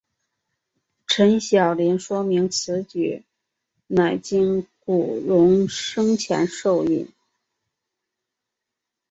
[1.05, 3.23] 陈晓林说明此举
[3.85, 7.11] 乃经古龙生前授意。